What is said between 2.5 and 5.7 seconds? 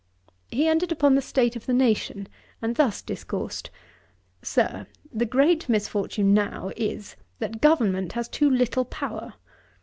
and thus discoursed: 'Sir, the great